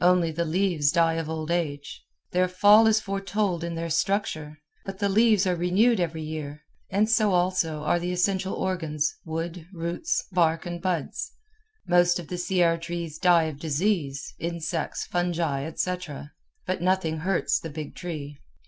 Only 0.00 0.32
the 0.32 0.44
leaves 0.44 0.90
die 0.90 1.12
of 1.14 1.30
old 1.30 1.48
age. 1.48 2.04
Their 2.32 2.48
fall 2.48 2.88
is 2.88 2.98
foretold 3.00 3.62
in 3.62 3.76
their 3.76 3.88
structure; 3.88 4.58
but 4.84 4.98
the 4.98 5.08
leaves 5.08 5.46
are 5.46 5.54
renewed 5.54 6.00
every 6.00 6.22
year, 6.24 6.64
and 6.90 7.08
so 7.08 7.30
also 7.30 7.84
are 7.84 8.00
the 8.00 8.10
essential 8.10 8.54
organs 8.54 9.14
wood, 9.24 9.64
roots, 9.72 10.24
bark, 10.32 10.66
buds. 10.82 11.30
Most 11.86 12.18
of 12.18 12.26
the 12.26 12.36
Sierra 12.36 12.78
trees 12.78 13.16
die 13.16 13.44
of 13.44 13.60
disease, 13.60 14.34
insects, 14.40 15.06
fungi, 15.06 15.62
etc., 15.64 16.32
but 16.66 16.82
nothing 16.82 17.18
hurts 17.18 17.60
the 17.60 17.70
big 17.70 17.94
tree. 17.94 18.40